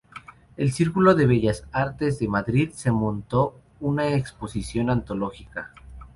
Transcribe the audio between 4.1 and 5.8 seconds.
exposición antológica.